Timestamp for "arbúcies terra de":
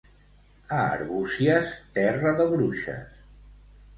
0.95-2.47